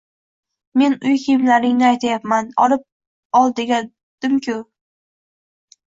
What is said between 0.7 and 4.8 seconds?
Men uy kiyimlaringni aytayapman, olib ol devdim-ku